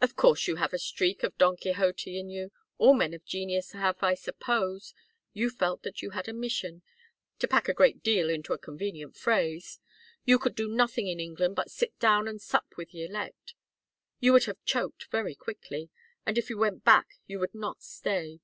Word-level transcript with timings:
"Of 0.00 0.16
course 0.16 0.48
you 0.48 0.56
have 0.56 0.72
a 0.72 0.80
streak 0.80 1.22
of 1.22 1.38
Don 1.38 1.56
Quixote 1.56 2.18
in 2.18 2.28
you. 2.28 2.50
All 2.76 2.92
men 2.92 3.14
of 3.14 3.24
genius 3.24 3.70
have, 3.70 4.02
I 4.02 4.14
suppose. 4.14 4.94
You 5.32 5.48
felt 5.48 5.84
that 5.84 6.02
you 6.02 6.10
had 6.10 6.26
a 6.26 6.32
mission 6.32 6.82
to 7.38 7.46
pack 7.46 7.68
a 7.68 7.72
great 7.72 8.02
deal 8.02 8.30
into 8.30 8.52
a 8.52 8.58
convenient 8.58 9.14
phrase. 9.16 9.78
You 10.24 10.40
could 10.40 10.56
do 10.56 10.68
nothing 10.68 11.06
in 11.06 11.20
England 11.20 11.54
but 11.54 11.70
sit 11.70 11.96
down 12.00 12.26
and 12.26 12.42
sup 12.42 12.74
with 12.76 12.90
the 12.90 13.04
elect. 13.04 13.54
You 14.18 14.32
would 14.32 14.46
have 14.46 14.64
choked 14.64 15.04
very 15.04 15.36
quickly. 15.36 15.90
And 16.26 16.36
if 16.36 16.50
you 16.50 16.58
went 16.58 16.82
back 16.82 17.14
you 17.28 17.38
would 17.38 17.54
not 17.54 17.80
stay. 17.80 18.40